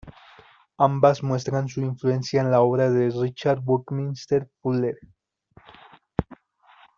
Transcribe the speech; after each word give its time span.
Ambas 0.79 1.21
muestran 1.21 1.67
su 1.69 1.81
influencia 1.81 2.41
en 2.41 2.49
la 2.49 2.61
obra 2.61 2.89
de 2.89 3.11
Richard 3.11 3.59
Buckminster 3.61 4.49
Fuller. 4.59 4.97